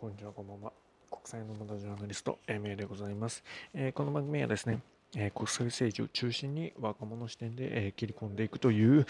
[0.00, 0.72] こんにちは、こんばんは。
[1.10, 3.42] 国際のマダジャーナリスト、エメでございます。
[3.74, 4.78] えー、この番組はですね、
[5.16, 9.04] えー、国際政治を中心に若者視点で、えー、切り込んでいくという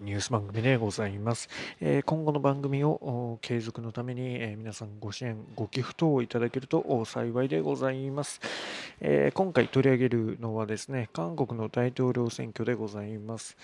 [0.00, 1.48] ニュース番組でございます。
[1.80, 8.40] え今後の番組を継続のために、え皆さんご支援、ご寄付等をいただけると幸いでございます。
[9.00, 13.56] え今回取り上げるのはですね、韓国の大統領選挙でございます。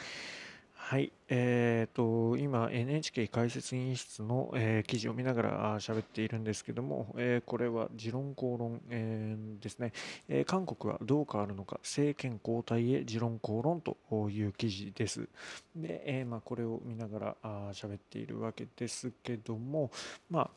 [0.87, 9.95] はい、えーと、今 NHK 解説委員室の、えー、記事を見ながら喋っているんですけども、えー、これは持論公論、えー、ですね、
[10.29, 13.97] えー、韓国はどう変わるのか政権交代へ持論公論と
[14.29, 15.27] いう記事です。
[15.75, 19.91] で、えーまあ、これを見ながらあ喋っているわけですけども、
[20.29, 20.51] まあ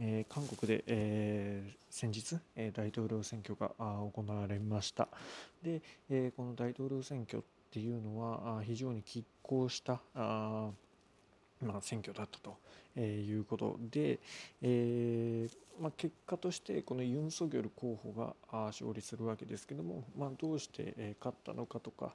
[0.00, 5.06] えー、韓国で、えー、先日、えー、大統領選挙が行われました。
[5.62, 10.70] で、えー、この大統領選挙ってっていうのは非常に拮抗したあ
[11.60, 12.56] まあ、選挙だったと、
[12.94, 14.20] えいうことで、
[14.62, 18.34] えー、まあ、結果としてこのユン・ソギョル候補が
[18.66, 22.14] 勝利するわけですけども、まあ、どうして勝ったのかとか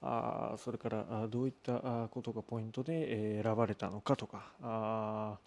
[0.00, 5.38] あそれからどういったことがポイントで選ばれたのかとかあ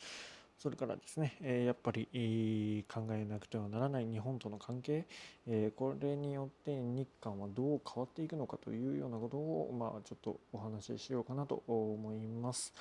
[0.57, 5.05] それからですね、えやっぱり考えなくてはならない日本との関係、
[5.45, 12.73] えこれによって日韓はどう変わっていくのかというようなことを、まあ、ちょっとお話ししようかなと思います。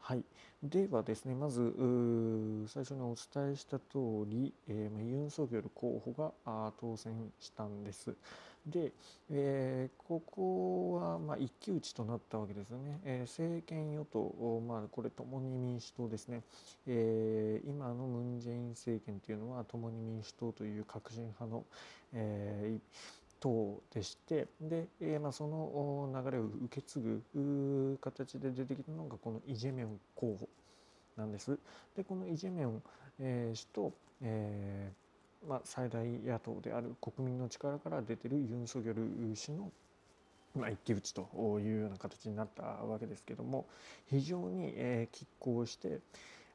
[0.00, 0.24] はい、
[0.62, 1.60] ではですねまず
[2.68, 6.12] 最初にお伝えした通り、えー、ユン・ソギョル候補
[6.46, 8.14] が当選したんです。
[8.70, 8.92] で、
[9.30, 13.00] えー、ここはまあ一騎打ちとなったわけですよね。
[13.04, 16.42] えー、政権与党、まあ、これ共に民主党ですね、
[16.86, 21.64] えー、今のムン・ジェイン政権というのは共に民主党という革新派の、
[22.12, 22.80] えー、
[23.40, 30.48] 党でしてで、えー、まあ、その流れを受け継ぐ形で出てきたのがこのイ・ジェミョン候補
[31.16, 31.58] なんです。
[31.96, 32.82] でこのイ・ジェミョン、
[33.20, 35.07] えー、氏と、えー、
[35.46, 39.70] まあ、最大野党である国民の力から出てるユン・ソギョル氏の
[40.56, 41.28] まあ、一騎打ちと
[41.60, 43.66] いうような形になったわけですけども
[44.10, 46.00] 非常に、えー、拮抗して、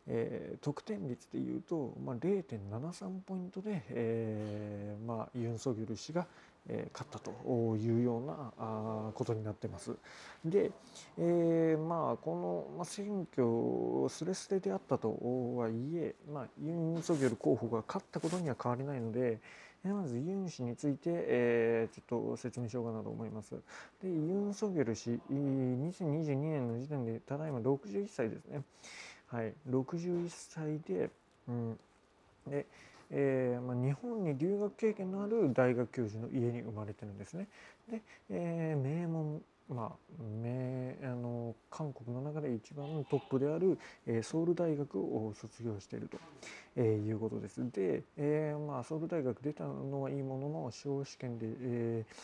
[0.07, 6.27] えー、得点率でいうと、まあ、0.73ポイントで、えーまあ、ユン・ソギョル氏が、
[6.69, 9.95] えー、勝ったというようなことになってます。
[10.45, 10.71] で、
[11.17, 15.09] えー、まあこの、選挙すれすれであったと
[15.57, 19.39] はいえ、まあ、ユン・ソギョル候補が勝ったことには変わりないので、
[19.83, 23.55] まずユン氏について、えー、ちょっと説明しようかなと思います。
[24.01, 28.61] でユン・ソギョル氏2022年の時点でただいま61歳ですね。
[29.27, 31.09] はい、61歳で、
[31.49, 31.79] うん、
[32.47, 32.65] で
[33.11, 37.47] えーまあ、日本に留学経験のある大学教授の家に生まれてるんですね。
[37.89, 46.17] で、えー、名門まあ、名あの韓国の中で一番トップである、えー、ソウル大学を卒業していると、
[46.75, 47.61] えー、いうことです。
[47.71, 52.15] で、えーまあ、ソウル大学出たのはいいものの司法試験で、えー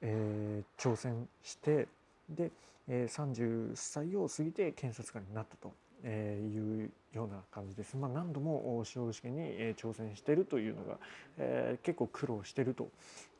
[0.00, 1.88] えー、挑戦して
[2.28, 2.50] で、
[2.88, 5.72] えー、30歳を過ぎて検察官になったと。
[6.04, 7.96] えいうような感じです。
[7.96, 10.98] まあ、何度も司法試験に挑戦してるというのが、
[11.38, 12.88] え結構苦労してると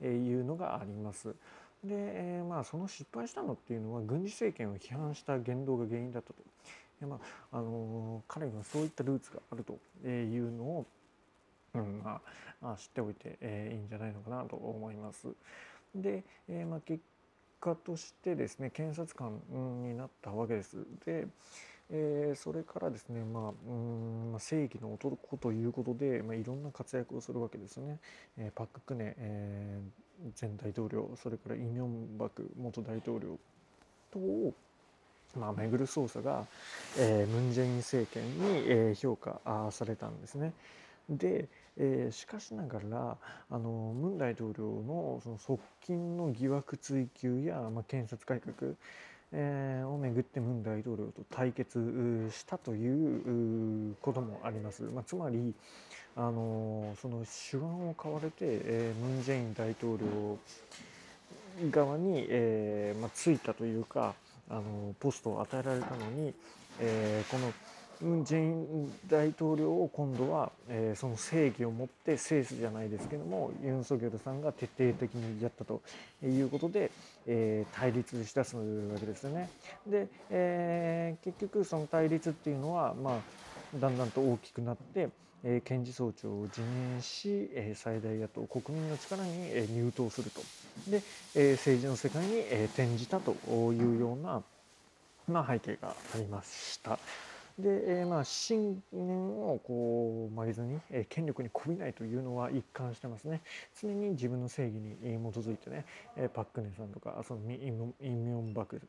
[0.03, 0.07] い
[0.41, 1.29] うのがあります。
[1.85, 6.37] で、えまあ、その失敗したのっていうのは軍事政権を批判した言動が原因だったと。
[7.01, 7.19] でま
[7.53, 10.87] ああの彼にはそういったルーツがあるというのを、
[11.75, 12.21] うんま
[12.63, 15.29] あ、知っておいて、えいいんじゃないのかなと思います。
[15.95, 17.03] で、えまあ、結
[17.61, 19.41] 果としてですね検察官
[19.83, 20.77] になったわけです。
[21.05, 21.27] で
[21.91, 27.99] えー、それからですね、まあ、うん、正義の男ということで、まあ、いろんな活躍をするわけですよね。
[28.39, 33.39] えー、パク・クネ、えー、前大統領それからイ・ミョンバク元大統領
[34.11, 34.55] とを、
[35.37, 36.47] まあ、巡る捜査が、
[36.99, 39.41] えー、ムン・ジェイン政権に、えー、評価
[39.71, 40.53] されたんですね。
[41.11, 43.17] で、えー、しかしながら
[43.51, 48.75] あのムン大統領のその側近の疑惑追及や、まあ、検察改革
[49.33, 54.83] えー、をめぐってムン大統領と対決したということもあります。
[54.83, 55.55] まあ、つまり
[56.17, 60.39] あのその手腕を買われて、えー、ムン・ジェイン大統領
[61.71, 64.15] 側に、えーまあ、ついたというか
[64.49, 66.35] あのポストを与えられたのに、
[66.81, 67.53] えー、この・
[68.01, 75.81] ジェイン大統領を今度は、えー、その正義を持って制すじゃないですけどもユン・ソギョルさんが徹底的にやったと
[76.23, 76.91] いうことで、
[77.27, 78.63] えー、対立しだすわ
[78.99, 79.49] けですよね。
[79.87, 85.09] で、えー、結局その対立っていうのは、まあ、だんだんと大きくなって、
[85.45, 90.41] えー、検事総長を辞任し、えー、最大野党国民の力に、え、入党すると
[90.89, 91.03] で、
[91.35, 93.33] えー、政治の世界に、え、転じたと
[93.73, 94.43] いうような、
[95.29, 96.99] まあ、背景がありました。
[97.59, 103.43] で、えー、まあ信念をこう曲げずに、えー、権力にこびないというのは一貫してますね。
[103.81, 105.85] 常に自分の正義に基づいてね、
[106.17, 108.81] えー、パックネさんとかそのイ・ミョンバク、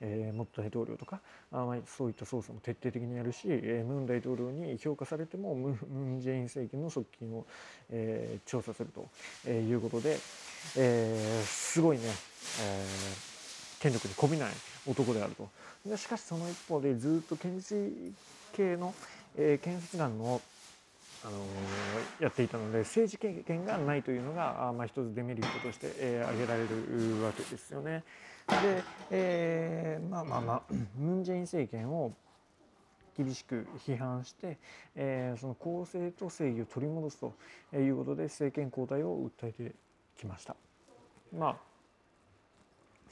[0.00, 1.20] えー、元大統領とか
[1.52, 7.46] あ、まあ、そういった捜査も徹底的にやるし、えー、ムン大統領に評価されてもムン・ジェイン政権の側近を、
[7.90, 9.08] えー、調査すると、
[9.46, 10.18] えー、いうことで、
[10.76, 14.73] えー、すごいね、えー、権力にこびない。
[14.86, 15.48] 男であると
[15.86, 18.12] でしかしその一方でずっと検事
[18.52, 18.94] 系の、
[19.36, 20.40] えー、検察官の
[21.26, 21.38] あの、
[22.20, 28.04] やっていたので政治経験がないというのがあ、まあ、一つデメリットとして、えー、挙げられるわけですよね。
[28.46, 30.62] で、えー、まあまあまあ
[30.98, 32.12] ムン・ジェイン政権を
[33.16, 34.58] 厳しく批判して、
[34.96, 37.32] えー、その公正と正義を取り戻すと
[37.74, 39.74] いうことで政権交代を訴えて
[40.18, 40.54] きました。
[41.36, 41.56] まあ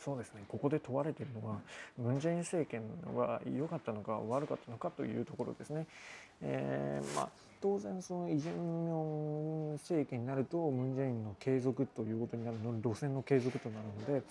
[0.02, 1.60] そうですねここで問われているのは
[1.96, 2.82] ムン・ジェイン政権
[3.14, 5.86] は良かったのか悪かったのかというところですね。
[6.44, 7.28] えー、まあ、
[7.60, 14.26] 当然そのイ・ジェミョン政権になるとムン・ジェインの継続ということになるの路線の継続となるので、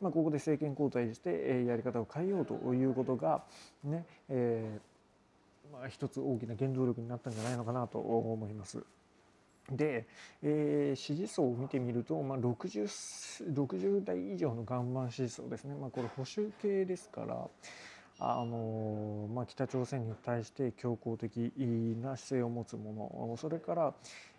[0.00, 3.42] まあ、ここで政権交代して、えやり方を変えようということが
[3.82, 8.84] ね、えー、まあ、一つ大きな原動力になったんじゃないのかなと思います。
[9.72, 10.06] で、
[10.42, 17.48] えー、支持層を見てみると、まあ60、60, 代以上の岩盤支持層ですね、まあ、これ保守系ですから
[18.18, 21.52] あの、まあ、北朝鮮に対して強硬的
[22.02, 23.94] な姿勢を持つ者それから、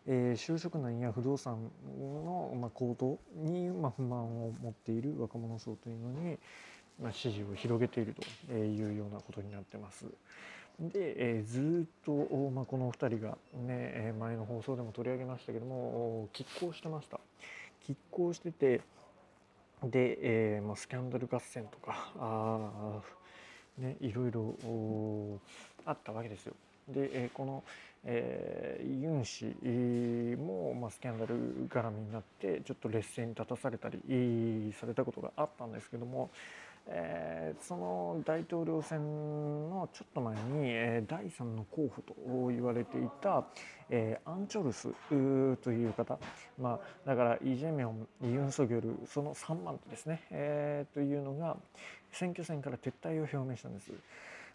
[0.08, 1.70] えー、就職難や不動産
[2.00, 6.38] の、まあ、高騰に、まあ、不満を持っている若者層というのに、
[7.02, 8.16] まあ、支持を広げている
[8.48, 10.06] というようなことになってます。
[10.80, 12.12] で、えー、ずっと、
[12.52, 17.20] まあ、この2人がね前の放送でも取り上げましたけども拮抗してました
[17.88, 18.82] 拮抗してて
[19.84, 23.02] で、えーまあ、スキャンダル合戦とかあ、
[23.78, 24.56] ね、いろいろ
[25.86, 26.54] あったわけですよ。
[26.90, 27.64] で、えー、この、
[28.04, 29.46] えー、ユン氏
[30.38, 36.32] も、まあ、スキャンダル絡みになってちょっと劣勢に立たされたりされたことがあったんですけども、
[36.90, 39.00] えー、その大統領選
[39.70, 42.16] のちょっと前に、えー、第3の候補と
[42.50, 43.46] 言われていた、
[43.90, 46.18] えー、アン・チョルスという方、
[46.58, 51.58] まあ、だからイ・ジェミョン、ユン・ソギョルその3番手ですね、えー、というのが
[52.12, 53.92] 選挙戦から撤退を表明したんです。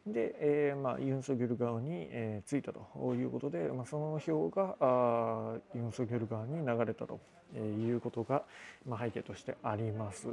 [0.06, 7.20] で、えーまあ、ユン・ソギョル側に、えー、ついたということで、まあ、その票があユン・ソギョル側に流れたと
[7.54, 8.42] いうことが、
[8.86, 10.28] まあ、背景としてあります。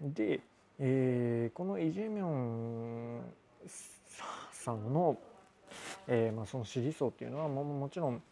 [0.00, 0.40] で、
[0.82, 3.20] えー、このイ・ジェミョン
[4.50, 5.14] さんの,、
[6.08, 8.22] えーまあ、その支持層っていうのはももちろん、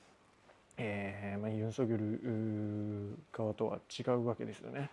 [0.78, 4.88] えーまあ、ユン・ソギョル側とは違うわけですよね。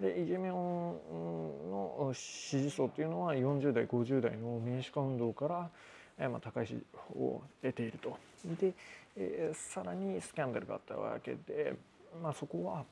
[0.00, 5.70] でイ・ジェミョンの支持層というのは40代50代の民主化運動から、
[6.18, 6.84] えーまあ、高い支持
[7.16, 8.18] を得ていると。
[8.60, 8.72] で、
[9.16, 11.76] えー、さらにスキャンダルがあったわけで、
[12.20, 12.84] まあ、そこは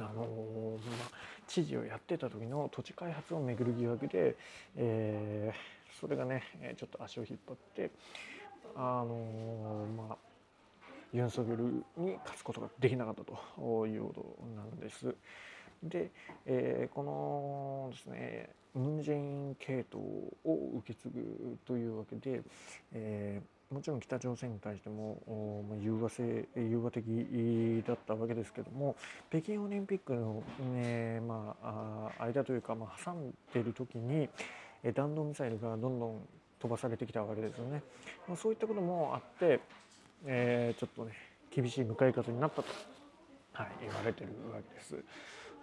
[0.00, 1.10] あのまあ、
[1.46, 4.36] 知事をやってた時の土地開発をめぐる疑惑で、
[4.76, 6.42] えー、それがね
[6.76, 7.90] ちょっと足を引っ張って
[8.76, 10.16] あのまあ
[11.12, 11.64] ユン・ソギョル
[11.96, 15.14] に勝つことができなかったということなんです。
[15.82, 16.10] で、
[16.44, 20.02] えー、このですねムン・ジェイン系統
[20.44, 22.42] を受け継ぐというわけで、
[22.92, 27.04] えーもちろん北朝鮮に対しても融和性融和的
[27.86, 28.96] だったわけですけども
[29.28, 34.28] 北京オリンピックの、ねまあ、間というか、まあ、挟んでいる時に
[34.94, 36.20] 弾道ミサイルがどんどん
[36.58, 37.82] 飛ばされてきたわけですよね。
[38.26, 39.60] まあ、そういったこともあって、
[40.24, 41.12] えー、ちょっとね
[41.54, 42.68] 厳しい向かい風になったと、
[43.52, 44.96] はい、言われてるわけです。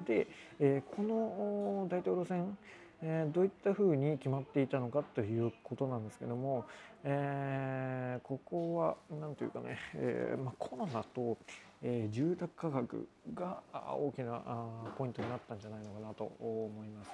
[0.05, 0.27] で、
[0.59, 2.57] えー、この大統領選
[3.01, 6.65] えー、どういったふうに決まっていたのかということなんですけども、
[7.03, 11.37] えー、ここは何というかね、えーまあ、コロナと、
[11.83, 17.11] えー、住宅価格が大きなあポイントになったんじゃないのかなと思います。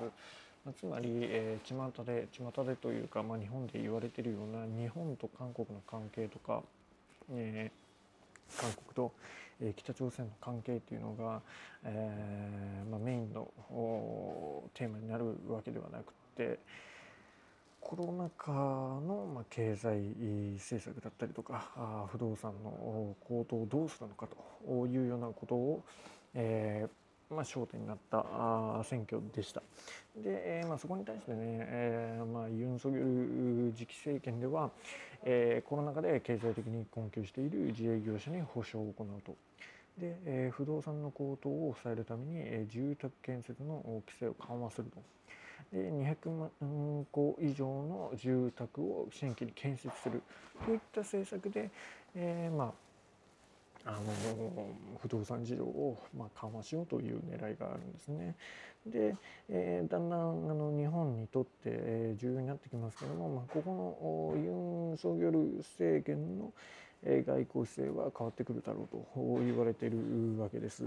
[0.79, 6.61] つまり、えー、巷で巷でというか、まあ、日本で言われているような日本と韓国の関係とか、
[7.31, 7.81] えー
[8.57, 9.13] 韓国と、
[9.61, 11.41] え北朝鮮の関係というのが、
[11.83, 13.51] えー、まあ、メインの
[14.73, 16.59] テーマになるわけではなくて
[17.79, 19.97] コロナ禍の、まあ、経済
[20.55, 25.83] 政策だったりとか不動産の高騰をどうするのかというようなことを、
[26.33, 27.00] えー
[27.31, 29.61] まあ、焦点になったあ選挙でした。
[30.15, 34.69] で、えーまあ、そこに対してね、えーまあ、ユン・ソギョル次期政権では、
[35.23, 39.35] えー、コロナ禍で経済的に困窮している自営業者に保証を行うと。
[39.97, 45.01] で、えー、不動産の高騰を抑えるために、えー、住宅建設の規制を緩和すると。
[45.71, 50.21] で200万戸以上の住宅を新規に建設する
[50.65, 51.69] といった政策で、
[52.13, 52.90] えー、まあ
[53.85, 53.99] あの
[55.01, 58.35] 不動産事情をまあ緩和しようという狙いがあるんですね。
[58.85, 59.15] で、
[59.49, 60.23] えー、だんだんあ
[60.53, 66.51] の日本にとって、え、重要になってきますけども、まあ、ここのユン・ソギョル政権の、
[67.03, 69.05] え、外交姿勢は変わってくるだろうと
[69.39, 69.99] 言われている
[70.39, 70.83] わけです。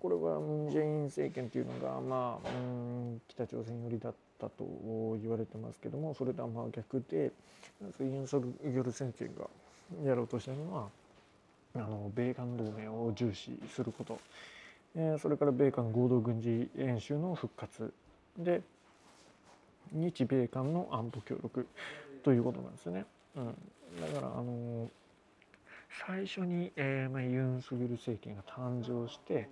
[0.00, 4.66] これはムン・ジェイン政権というのが、まあ、うん北朝鮮寄りだったと
[5.20, 7.30] 言われてますけどもそれとはまあ逆で
[8.00, 9.48] ユン・ソギョル政権が
[10.02, 10.88] やろうとしたのは
[11.80, 14.18] あの米韓同盟を重視すること、
[14.96, 17.92] え、それから米韓合同軍事演習の復活
[18.38, 18.62] で
[19.92, 21.66] 日米韓の安保協力
[22.22, 23.04] ということなんですね。
[23.36, 23.54] うん、
[24.00, 24.90] だからあの
[26.06, 29.48] 最初に、えーまあ、ユン・ソギル政権が誕生して、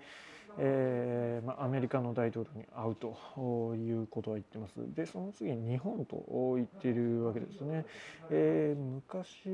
[0.58, 4.74] えーまあ、アメリカの大統領に会うということは言ってます。
[4.94, 6.24] でその次に日本と
[6.56, 7.84] 言っているわけですね。
[8.30, 9.50] えー、昔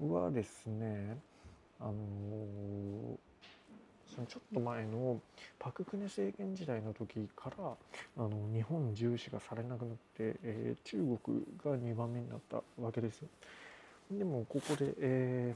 [0.00, 1.18] はですね
[1.84, 1.94] あのー、
[4.14, 5.20] そのちょっと前の
[5.58, 7.76] パク・クネ政権時代の時から
[8.16, 13.28] あの日本重視がされなくなって、えー、中国が2番目になったわけですよ。
[14.10, 15.54] でもここで、え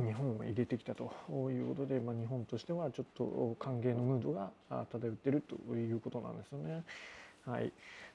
[0.00, 1.10] ー、日本を入れてきたと
[1.50, 4.52] いうことで、まあ、日本としてはちょっと歓迎のムードが
[4.92, 6.84] 漂ってるということなんですよね。
[7.44, 7.72] はい、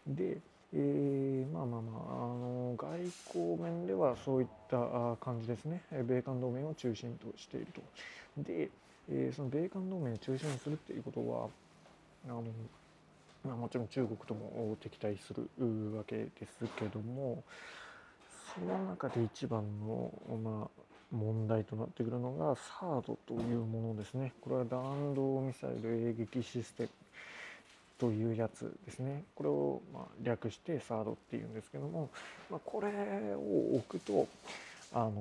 [0.08, 0.38] で
[0.74, 4.78] えー、まあまあまああの外交面ではそういった
[5.20, 5.82] 感じですね。
[6.08, 7.82] 米韓同盟を中心としていると。
[8.44, 8.70] で、
[9.10, 11.48] えー、その米韓同盟を中心にするっていうことは
[12.26, 12.44] あの、
[13.44, 15.50] まあ、もちろん中国とも敵対する
[15.96, 17.44] わけですけども
[18.54, 20.12] その中で一番の、
[20.44, 24.34] まあ、問題となってくるのが THAAD というものですね。
[24.42, 26.90] これは弾道ミサイル迎撃システム。
[28.00, 32.10] というやつですねこれをま略してサードっていうんですけども、
[32.50, 34.27] まあ、これを置くと
[34.94, 35.13] あの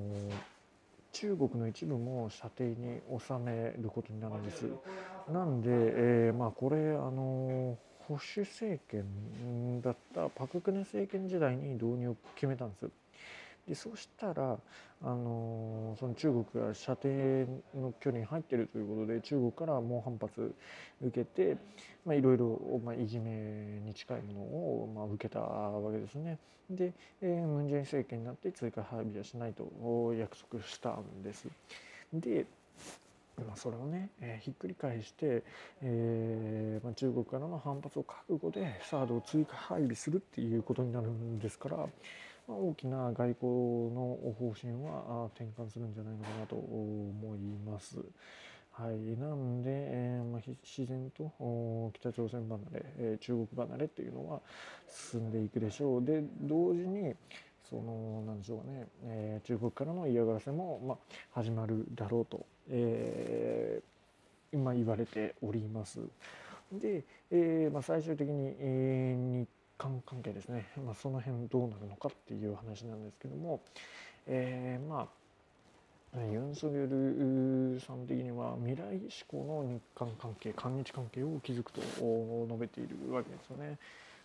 [1.12, 4.66] 中国の一部も射程に収めることになるんです。
[5.32, 12.90] なんで、えー、まあ、これあの保守政権だったパク・クネ政権時代に導入を決めたんです。
[13.68, 14.58] でそうしたら、
[15.02, 17.08] あのその中国が射程
[17.74, 20.54] の距離に入っているということで中国から猛反発
[21.02, 21.56] 受けて、
[22.06, 22.60] いろいろ、
[22.98, 26.38] いじめに近いものを、まあ、受けたわけですね。
[26.70, 31.46] で、えー、ムン・ジェイン政権になって追加配備はしないと約束したんです。
[32.12, 32.46] で
[33.46, 35.44] まあ、それをね、えー、ひっくり返して、
[35.80, 41.86] えーまあ、中国からの反発を覚悟でサードを追加配備するっていうことになるんですから、
[42.48, 43.42] 大きな外交
[43.94, 47.98] の方針は転換するんじゃないのかなと思います。
[48.72, 54.40] はい、なんで、えーまあ、自然と北朝鮮離れ、えー、中国離れっていうのは
[54.88, 56.04] 進んでいくでしょう。
[56.04, 57.14] で同時に
[57.68, 60.98] そのなんでしょうかね、えー、中国からの嫌がらせも、まあ、
[61.32, 63.82] 始まるだろうと、え、
[64.52, 65.98] 今言われております。
[66.72, 73.60] で、えまあ、最終的に、え、日関係ですね、まあ、その辺どうなるのかっていう話なんですけども、
[74.26, 75.08] えー、まあ
[76.32, 83.78] ユン・ソギョルさん的には未来志向の日韓関係韓日関係を築くと述べているわけですよね。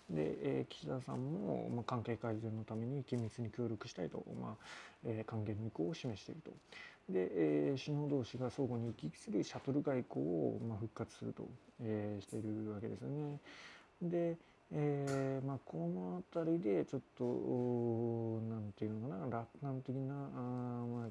[0.10, 4.66] で、えー、岸田さんも、まあ、関係改善のために緊密に協力したいと、まあ
[5.06, 6.52] えー、還元の意向を示していると。
[7.10, 11.48] で、えー、首脳同士が相互に行き来するシャトル外交を、まあ、復活すると、
[11.82, 13.40] えー、しているわけですよね。
[14.02, 14.38] で、
[14.72, 17.24] えーまあ、この辺りでちょっと
[18.50, 20.18] 何て言うのかな楽観的なあ、
[20.86, 21.10] まあ、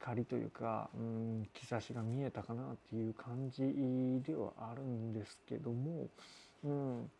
[0.00, 3.62] 光というか、うん、兆しが見えたかなっていう感じ
[4.26, 6.08] ではあるんですけども、
[6.64, 7.10] うん、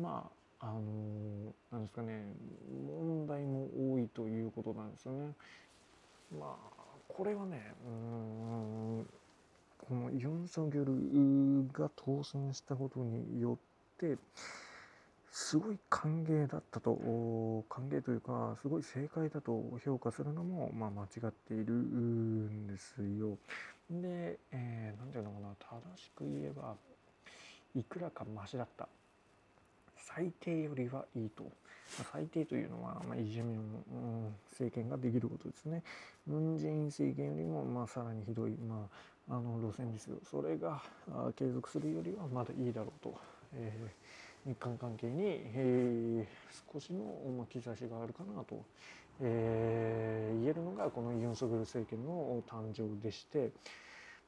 [0.00, 0.28] ま
[0.60, 2.24] ああのなんですかね
[2.88, 5.32] 問題も多いということなんですよね。
[6.38, 6.74] まあ
[7.06, 9.06] これはねうん
[9.78, 13.73] このユン・ソギョルが当選したことによって
[15.30, 16.94] すごい歓迎だったと
[17.68, 23.36] 歓迎というかすごい正解だと評価するのも、まあ、間違っているんですよ。
[23.90, 26.74] で、えー、ていうのかな正しく言えば
[27.74, 28.88] いくらかマシだった
[29.98, 31.44] 最低よりはいいと。
[32.12, 35.82] 最低というのは、まあ、いじめの、うん、政権ができることですね。
[36.26, 38.88] ムン・ジェイン政権よりも、まあ、さらにひどい、ま
[39.28, 40.16] あ、あの路線ですよ。
[40.28, 40.82] それが
[41.36, 43.14] 継続するよりはまだいいだろうと。
[43.56, 48.64] えー、日韓関係に、えー、少しの、兆しがあるかなと、
[49.20, 53.50] えー、言えるのがこのユン・ソギョル政権の誕生でして、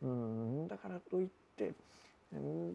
[0.02, 1.72] うん、だからといって、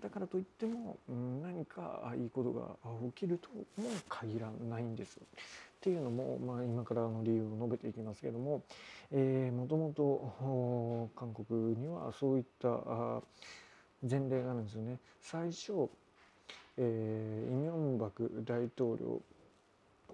[0.01, 0.97] だからといっても
[1.43, 2.75] 何かいいことが
[3.13, 3.65] 起きるとも
[4.07, 5.23] 限らないんですっ
[5.81, 8.63] ていうのも、まあ、今からの理由を述べていきますけども、
[9.11, 13.21] えー、もともと韓国にはそういった
[14.09, 14.99] 前例があるんですよね。
[15.21, 15.89] 最初、
[16.77, 19.21] えー、イ・ミョンバク大統領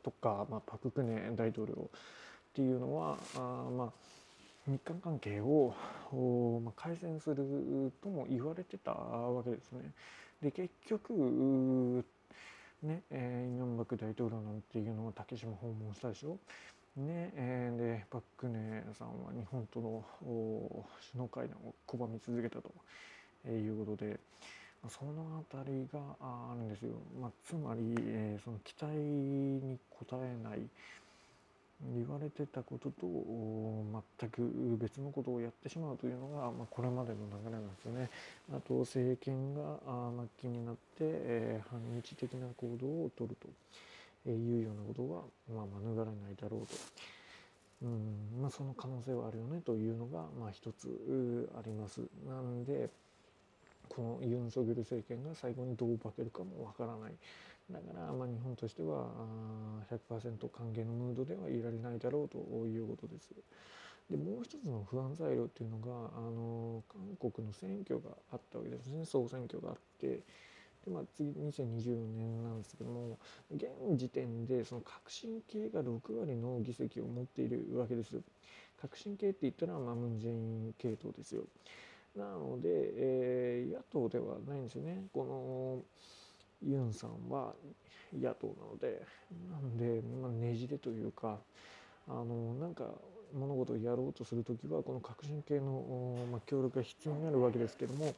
[0.03, 1.99] とか、まあ、パク・クネ大統領っ
[2.53, 3.91] ていうのはあまあ
[4.65, 5.73] 日韓関係を、
[6.63, 9.91] まあ、改善するとも言われてたわけですね。
[10.41, 12.03] で結局
[12.83, 16.37] ねえー、イ・ミョンバク大統領なんていうのを竹島訪問したでしょ。
[16.95, 20.03] ねえー、でパク・クネさんは日本との
[21.11, 22.71] 首脳会談を拒み続けたと
[23.49, 24.19] いうことで
[24.89, 26.91] その辺りがあるんですよ。
[27.19, 30.59] まあ、つまり、えー、その期待に応えない
[31.95, 33.05] 言われてたことと
[34.19, 38.09] 全く別のことをやってしまうというのが、まあ、これまでの流れなんですよね。
[38.51, 39.79] あと政権が
[40.41, 43.35] 末期になって、えー、反日的な行動をとる
[44.25, 45.21] というようなことは、
[45.55, 46.73] まあ、免れないだろうと。
[47.83, 52.01] うんまあ、その可能性はあるよねというのが、まあ、一つあります。
[52.27, 52.89] なんで
[53.97, 57.13] このユン・ソギョル政権が最後にどう化けるかもわからない。
[57.71, 59.09] だから、まあ、日本としては
[59.89, 62.37] 100%歓迎のムードではいられないだろうと
[62.67, 63.31] いうことです。
[64.11, 70.21] でもう一つの不安材料っていうのがあの韓国の選挙があったわけですね総選挙があってで、
[70.87, 73.17] まあ、次2024年なんですけども
[73.53, 78.21] 現時点でその革新系が6割の議席を持っているわけです。
[78.79, 81.43] 革新系って言ったら、ムン・ジェイン系統ですよ。
[82.17, 85.03] なので、えー、野党ではないんですよね。
[85.13, 85.83] こ
[86.63, 87.53] のユンさんは
[88.13, 89.01] 野党なので
[89.51, 91.37] なんで、まあ、ねじれというか
[92.07, 92.85] あのなんか
[93.33, 98.15] 物事をやろうとする時はこの革新系の、まあ、協力が必要になるわけですけども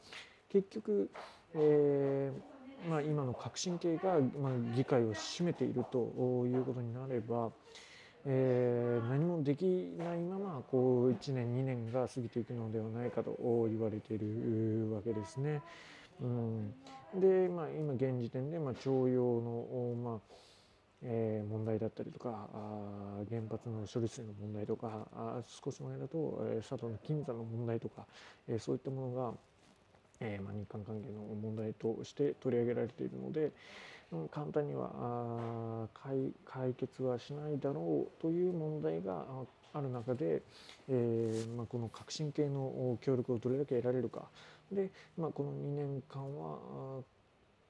[0.48, 1.10] 結局、
[1.54, 5.98] えーまあ、今の革新系が、まあ、議会を占めていると
[6.46, 7.50] いうことになれば、
[8.26, 9.64] えー、何もでき
[9.98, 13.36] ないままこう1年2年が過ぎていくのではないかと
[13.68, 15.62] 言われているわけですね。
[16.20, 16.74] うん、
[17.18, 20.34] で、まあ、今現時点で、まあ、徴用の、まあ
[21.02, 28.04] えー、問題だったりとかあ原発の処理水の問題とかあ少し前だと、えー、佐渡の金山の問題とか、
[28.48, 29.32] えー、そういったものが、
[30.20, 33.52] えーまあ、日韓関係の問題として取り上げられているので、
[34.30, 39.24] 簡単には解解決はしないだろうという問題が
[39.72, 40.42] ある中で、
[40.88, 44.28] えーまあ、この革新系の協力をどれだけ得られるか。
[44.72, 47.02] で、まあ、この2年間は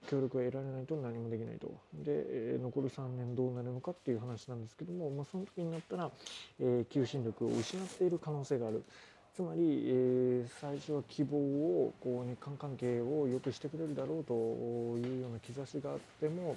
[0.09, 1.73] 協力が得られないと何もできないと。
[1.93, 6.11] で残る3年どうなるのかっていう話なんですけども、まあ、その時になったら、
[6.59, 8.83] えー、求心力を失っている可能性がある。
[9.35, 16.57] つまり、えー、最初は希望をこう日韓関係を良くしてくれるだろうというような兆しがあっても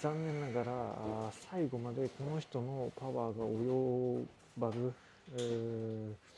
[0.00, 0.72] 残念ながら
[1.50, 4.24] 最後までこの人のパワーが及
[4.58, 4.92] ばず、
[5.36, 6.32] えー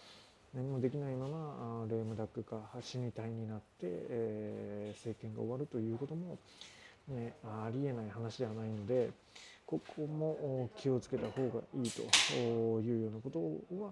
[0.55, 6.39] 何もできないままレームダックか死に体になって、えー、政権が終わるということも、
[7.09, 9.11] ね、ありえない話ではないので
[9.67, 12.03] ここも気をつけた方がいいと
[12.37, 13.91] いうようなことは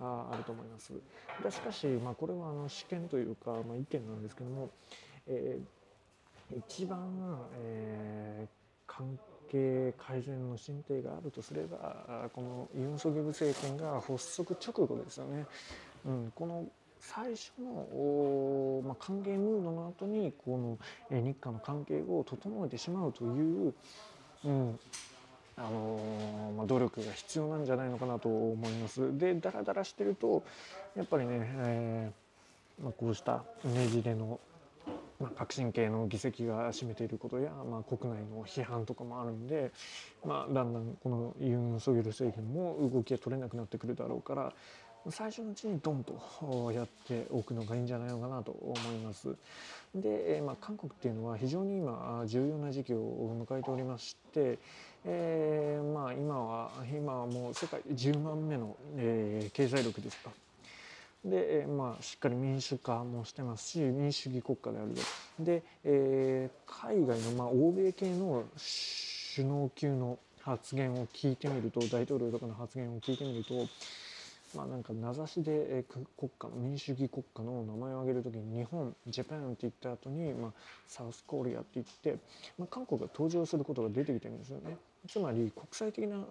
[0.00, 0.92] ああると思います。
[1.42, 4.70] でしかし、まあ、これはあの試験というか、まあ、意見なんですけども、
[5.26, 8.48] えー、一番、えー、
[8.86, 9.18] 関
[9.50, 15.46] 係改善の進展があるとすればこのユン・ソギョル政権が発足直後ですよね。
[16.06, 16.66] うん、この
[17.00, 20.78] 最初の、まあ、歓迎ムードの後にこの、
[21.10, 23.74] え日韓の関係を整えてしまうという、
[24.44, 24.78] うん
[25.56, 29.16] あの、まあ、努力が必要なんじゃないのかなと思います。
[29.16, 30.42] でダラダラしてると
[30.96, 34.40] やっぱりね、えー、まあ、こうしたねじれの
[35.20, 39.70] まあ、革新系の議席が占めていることや、まあ、国内の批判とかもあるんで、
[40.24, 44.52] まあ、だんだんこのユン・ソギョル政権も動きが取れなくなってくるだろうから
[45.10, 49.34] 最初のうちにドンとやっておくのがいいんじゃないのかなと思います。
[49.94, 54.58] で、まあ、韓国っていうのは非常に今重要な時期を迎えておりまして、
[55.04, 60.30] えー、まあ今は今はもう世界10万目の、えー、経済力ですか。
[61.24, 64.94] で、まあ、しっかり民主化もしてますし民主主義国家である
[65.40, 68.44] で、えー、海外の、まあ、欧米系の
[69.34, 73.66] 首脳級の発言を聞いてみると大統領とかの発言を聞いてみると
[74.54, 75.84] まあなんか名指しで
[76.16, 80.52] 国家の民主主義国家の名前を挙げる時に日本ジャパンって言った後にまあ
[80.86, 82.16] サウスコリアって言って、
[82.58, 84.76] まあ、韓国が登場することが出てきてるんですよね。
[85.08, 86.24] つまり国際的な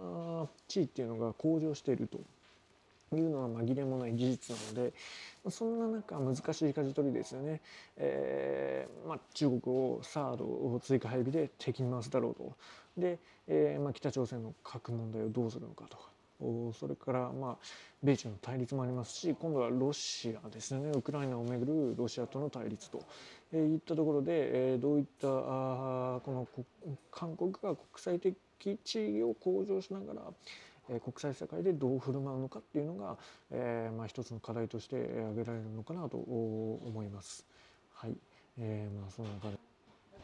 [0.67, 2.19] 地位っていうのが向上していると。
[3.15, 4.93] いうのは紛れもない事実なので
[5.51, 7.61] そんな中難しい舵取りですよね、
[7.97, 12.53] えーまあ、中国をサードを追加配備で敵に回すだろうと。
[12.97, 16.12] で、えーまあ、北朝鮮の核問題をどうするのかとか。
[16.39, 17.57] それからまあ
[18.01, 20.91] 米中の対立もありますし今度はロシアですね。
[20.91, 23.03] ウクライナをめぐるロシアとの対立と。
[23.55, 26.47] いったところでどういったあこの
[27.11, 28.35] 韓国が国際的
[28.83, 30.13] 地位を向上しなが
[30.89, 33.17] ら国際社会でどう振る舞うのかっていうのが、
[33.51, 37.45] えーまあ、一つの課題として挙げられるのかなと思います。
[37.93, 38.17] はい、
[38.57, 39.57] えー、まあその中で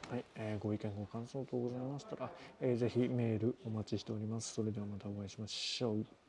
[0.09, 4.55] はい、えー、ご意見ご感想等ございましたら、えー、ぜひメールお待ちしております。
[4.55, 6.28] それではまたお会いしましょう。